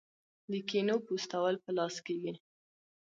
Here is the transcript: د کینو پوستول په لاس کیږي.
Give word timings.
د 0.51 0.53
کینو 0.69 0.95
پوستول 1.05 1.53
په 1.63 1.69
لاس 1.77 1.95
کیږي. 2.05 2.33